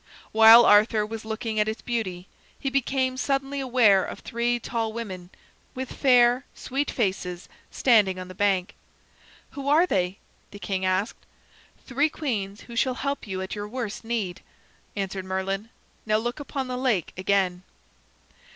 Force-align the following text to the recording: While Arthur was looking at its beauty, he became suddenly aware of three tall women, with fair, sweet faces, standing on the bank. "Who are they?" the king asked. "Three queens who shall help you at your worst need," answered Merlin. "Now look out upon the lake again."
While 0.31 0.65
Arthur 0.65 1.05
was 1.05 1.25
looking 1.25 1.59
at 1.59 1.67
its 1.67 1.83
beauty, 1.83 2.27
he 2.59 2.71
became 2.71 3.17
suddenly 3.17 3.59
aware 3.59 4.03
of 4.03 4.21
three 4.21 4.59
tall 4.59 4.91
women, 4.91 5.29
with 5.75 5.93
fair, 5.93 6.43
sweet 6.55 6.89
faces, 6.89 7.47
standing 7.69 8.17
on 8.17 8.27
the 8.27 8.33
bank. 8.33 8.73
"Who 9.51 9.67
are 9.67 9.85
they?" 9.85 10.17
the 10.49 10.57
king 10.57 10.85
asked. 10.85 11.23
"Three 11.85 12.09
queens 12.09 12.61
who 12.61 12.75
shall 12.75 12.95
help 12.95 13.27
you 13.27 13.43
at 13.43 13.53
your 13.53 13.67
worst 13.67 14.03
need," 14.03 14.41
answered 14.95 15.23
Merlin. 15.25 15.69
"Now 16.07 16.17
look 16.17 16.37
out 16.37 16.49
upon 16.49 16.67
the 16.67 16.77
lake 16.79 17.13
again." 17.15 17.61